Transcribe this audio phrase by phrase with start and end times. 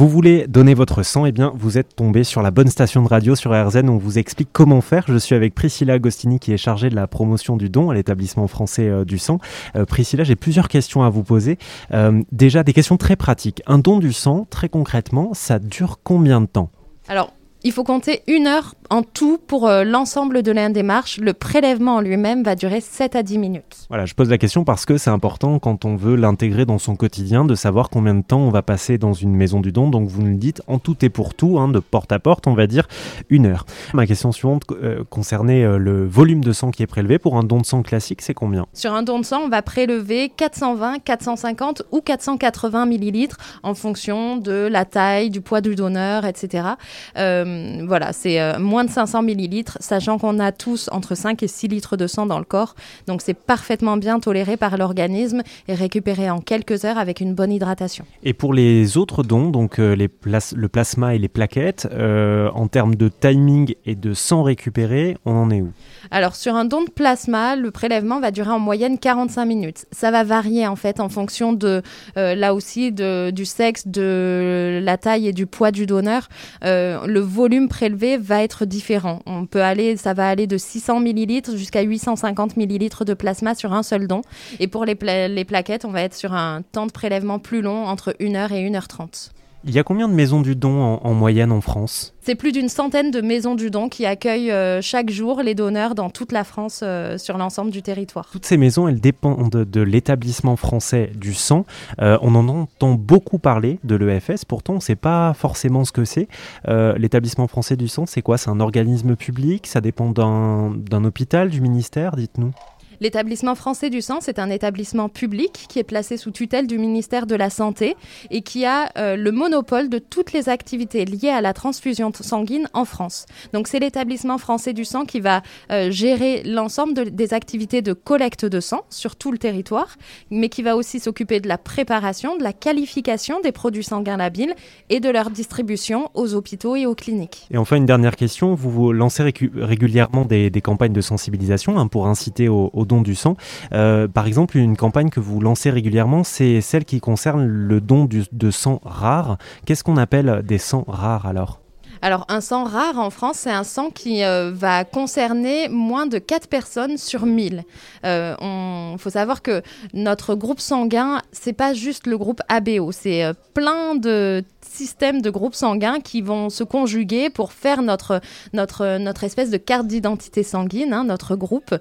[0.00, 3.08] Vous voulez donner votre sang Eh bien, vous êtes tombé sur la bonne station de
[3.08, 3.90] radio sur RZN.
[3.90, 5.04] On vous explique comment faire.
[5.06, 8.46] Je suis avec Priscilla Agostini qui est chargée de la promotion du don à l'établissement
[8.46, 9.40] français euh, du sang.
[9.76, 11.58] Euh, Priscilla, j'ai plusieurs questions à vous poser.
[11.92, 13.60] Euh, déjà, des questions très pratiques.
[13.66, 16.70] Un don du sang, très concrètement, ça dure combien de temps?
[17.06, 21.18] Alors, il faut compter une heure en tout pour euh, l'ensemble de la démarche.
[21.18, 23.86] Le prélèvement en lui-même va durer 7 à 10 minutes.
[23.88, 26.96] Voilà, je pose la question parce que c'est important quand on veut l'intégrer dans son
[26.96, 29.88] quotidien de savoir combien de temps on va passer dans une maison du don.
[29.88, 32.54] Donc vous nous dites en tout et pour tout, hein, de porte à porte, on
[32.54, 32.88] va dire
[33.30, 33.64] une heure.
[33.94, 37.18] Ma question suivante euh, concernait euh, le volume de sang qui est prélevé.
[37.18, 38.66] Pour un don de sang classique, c'est combien?
[38.74, 44.36] Sur un don de sang, on va prélever 420, 450 ou 480 millilitres en fonction
[44.36, 46.70] de la taille, du poids du donneur, etc.
[47.14, 51.68] Voilà, c'est euh, moins de 500 millilitres, sachant qu'on a tous entre 5 et 6
[51.68, 52.74] litres de sang dans le corps.
[53.06, 57.52] Donc c'est parfaitement bien toléré par l'organisme et récupéré en quelques heures avec une bonne
[57.52, 58.06] hydratation.
[58.22, 62.48] Et pour les autres dons, donc euh, les plas- le plasma et les plaquettes, euh,
[62.54, 65.72] en termes de timing et de sang récupéré, on en est où?
[66.10, 69.84] Alors sur un don de plasma, le prélèvement va durer en moyenne 45 minutes.
[69.92, 71.82] Ça va varier en fait en fonction de
[72.16, 76.30] euh, là aussi de, du sexe, de la taille et du poids du donneur.
[76.64, 79.20] Euh, le volume prélevé va être différent.
[79.26, 83.74] On peut aller, ça va aller de 600 millilitres jusqu'à 850 millilitres de plasma sur
[83.74, 84.22] un seul don.
[84.60, 84.96] Et pour les,
[85.28, 88.70] les plaquettes, on va être sur un temps de prélèvement plus long, entre 1h et
[88.70, 89.32] 1h30.
[89.62, 92.14] Il y a combien de maisons du don en, en moyenne en France?
[92.22, 95.94] C'est plus d'une centaine de maisons du don qui accueillent euh, chaque jour les donneurs
[95.94, 98.28] dans toute la France euh, sur l'ensemble du territoire.
[98.32, 101.66] Toutes ces maisons, elles dépendent de, de l'établissement français du sang.
[102.00, 105.92] Euh, on en entend beaucoup parler de l'EFS, pourtant on ne sait pas forcément ce
[105.92, 106.28] que c'est.
[106.66, 108.38] L'établissement français du sang, c'est quoi?
[108.38, 109.66] C'est un organisme public?
[109.66, 112.16] Ça dépend d'un d'un hôpital, du ministère?
[112.16, 112.52] Dites-nous.
[113.00, 117.26] L'établissement français du sang, c'est un établissement public qui est placé sous tutelle du ministère
[117.26, 117.96] de la Santé
[118.30, 122.68] et qui a euh, le monopole de toutes les activités liées à la transfusion sanguine
[122.74, 123.24] en France.
[123.54, 125.40] Donc c'est l'établissement français du sang qui va
[125.72, 129.96] euh, gérer l'ensemble de- des activités de collecte de sang sur tout le territoire,
[130.30, 134.54] mais qui va aussi s'occuper de la préparation, de la qualification des produits sanguins labiles
[134.90, 137.46] et de leur distribution aux hôpitaux et aux cliniques.
[137.50, 138.54] Et enfin, une dernière question.
[138.54, 143.36] Vous, lancez régulièrement des, campagnes de sensibilisation hein, pour inciter au, au don du sang.
[143.72, 148.08] Euh, par exemple, une campagne que vous lancez régulièrement, c'est celle qui concerne le don
[148.10, 149.38] de sang rare.
[149.64, 151.60] Qu'est-ce qu'on appelle des sangs rares alors?
[152.02, 156.18] Alors, un sang rare en France, c'est un sang qui euh, va concerner moins de
[156.18, 157.62] 4 personnes sur 1000.
[158.04, 159.62] Il faut savoir que
[159.92, 164.42] notre groupe sanguin, c'est pas juste le groupe ABO, c'est euh, plein de
[164.80, 168.20] systèmes de groupes sanguins qui vont se conjuguer pour faire notre,
[168.54, 171.74] notre, notre espèce de carte d'identité sanguine, hein, notre groupe.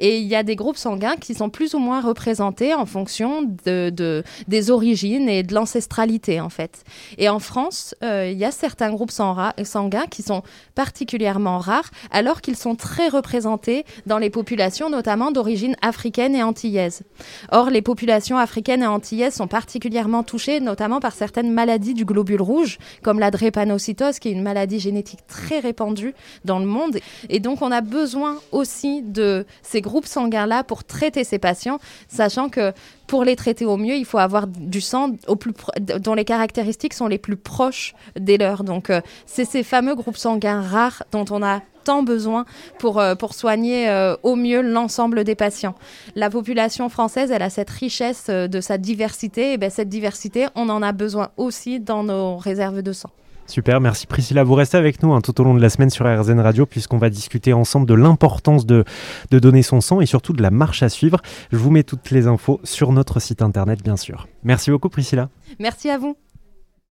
[0.00, 3.42] Et il y a des groupes sanguins qui sont plus ou moins représentés en fonction
[3.66, 6.74] de, de- des origines et de l'ancestralité, en fait.
[7.18, 10.42] Et en France, euh, il y a certains groupes sanguins qui sont
[10.74, 17.02] particulièrement rares, alors qu'ils sont très représentés dans les populations, notamment d'origine africaine et antillaise.
[17.52, 22.42] Or, les populations africaines et antillaises sont particulièrement touchées, notamment par certaines maladies du globule
[23.02, 26.14] comme la drépanocytose, qui est une maladie génétique très répandue
[26.44, 26.98] dans le monde.
[27.28, 32.48] Et donc, on a besoin aussi de ces groupes sanguins-là pour traiter ces patients, sachant
[32.48, 32.72] que
[33.06, 35.10] pour les traiter au mieux, il faut avoir du sang
[35.78, 38.64] dont les caractéristiques sont les plus proches des leurs.
[38.64, 42.44] Donc, euh, c'est ces fameux groupes sanguins rares dont on a tant besoin
[42.80, 45.76] pour, euh, pour soigner euh, au mieux l'ensemble des patients.
[46.16, 50.46] La population française, elle a cette richesse euh, de sa diversité, et ben cette diversité,
[50.56, 53.10] on en a besoin aussi dans nos réserves de sang.
[53.46, 54.42] Super, merci Priscilla.
[54.42, 56.98] Vous restez avec nous hein, tout au long de la semaine sur RZN Radio puisqu'on
[56.98, 58.84] va discuter ensemble de l'importance de,
[59.30, 61.20] de donner son sang et surtout de la marche à suivre.
[61.52, 64.26] Je vous mets toutes les infos sur notre site internet bien sûr.
[64.42, 65.28] Merci beaucoup Priscilla.
[65.60, 66.16] Merci à vous.